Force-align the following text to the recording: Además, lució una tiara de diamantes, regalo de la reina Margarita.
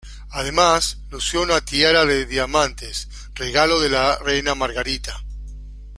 Además, 0.31 0.97
lució 1.11 1.43
una 1.43 1.61
tiara 1.63 2.05
de 2.05 2.25
diamantes, 2.25 3.07
regalo 3.35 3.79
de 3.79 3.89
la 3.89 4.17
reina 4.17 4.55
Margarita. 4.55 5.23